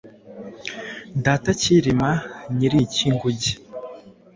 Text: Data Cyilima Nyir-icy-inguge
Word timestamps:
Data 1.23 1.49
Cyilima 1.59 2.09
Nyir-icy-inguge 2.57 3.51